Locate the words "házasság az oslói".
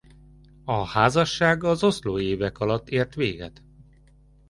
0.85-2.25